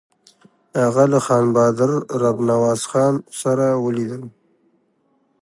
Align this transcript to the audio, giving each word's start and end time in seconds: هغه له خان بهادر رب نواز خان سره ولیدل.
هغه 0.83 1.03
له 1.11 1.19
خان 1.25 1.45
بهادر 1.55 1.91
رب 2.21 2.37
نواز 2.49 2.81
خان 2.91 3.13
سره 3.41 3.67
ولیدل. 3.83 4.23